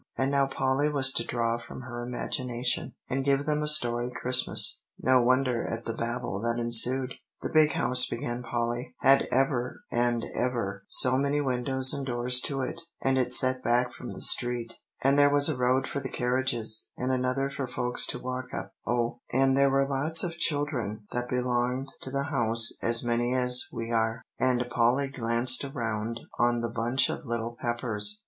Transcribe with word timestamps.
And 0.17 0.31
now 0.31 0.47
Polly 0.47 0.89
was 0.89 1.11
to 1.11 1.23
draw 1.23 1.59
from 1.59 1.81
her 1.81 2.03
imagination, 2.03 2.95
and 3.07 3.23
give 3.23 3.45
them 3.45 3.61
a 3.61 3.67
story 3.67 4.09
Christmas. 4.11 4.81
No 4.97 5.21
wonder 5.21 5.63
at 5.63 5.85
the 5.85 5.93
babel 5.93 6.41
that 6.41 6.59
ensued. 6.59 7.13
"The 7.43 7.51
Big 7.53 7.73
House," 7.73 8.07
began 8.09 8.41
Polly, 8.41 8.95
"had 9.01 9.27
ever 9.31 9.83
and 9.91 10.25
ever 10.33 10.85
so 10.87 11.19
many 11.19 11.39
windows 11.39 11.93
and 11.93 12.03
doors 12.03 12.41
to 12.45 12.61
it, 12.61 12.81
and 12.99 13.19
it 13.19 13.31
set 13.31 13.61
back 13.61 13.93
from 13.93 14.09
the 14.09 14.21
street; 14.23 14.73
and 15.03 15.19
there 15.19 15.29
was 15.29 15.47
a 15.47 15.55
road 15.55 15.83
up 15.83 15.87
for 15.89 15.99
the 15.99 16.09
carriages, 16.09 16.89
and 16.97 17.11
another 17.11 17.51
for 17.51 17.67
folks 17.67 18.07
to 18.07 18.17
walk 18.17 18.55
up 18.55 18.73
oh, 18.87 19.19
and 19.31 19.55
there 19.55 19.69
were 19.69 19.85
lots 19.87 20.23
of 20.23 20.35
children 20.35 21.05
that 21.11 21.29
belonged 21.29 21.91
to 22.01 22.09
the 22.09 22.23
house, 22.31 22.71
as 22.81 23.03
many 23.03 23.35
as 23.35 23.65
we 23.71 23.91
are," 23.91 24.23
and 24.39 24.65
Polly 24.71 25.09
glanced 25.09 25.63
around 25.63 26.21
on 26.39 26.61
the 26.61 26.71
bunch 26.71 27.07
of 27.07 27.23
little 27.23 27.55
Peppers. 27.61 28.19